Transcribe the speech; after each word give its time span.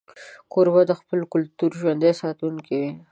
کوربه 0.51 0.81
د 0.87 0.91
خپل 0.99 1.19
کلتور 1.33 1.71
ژوندي 1.79 2.11
ساتونکی 2.21 2.75
وي. 2.81 2.89